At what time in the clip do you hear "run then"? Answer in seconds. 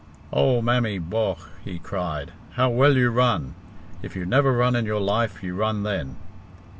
5.53-6.15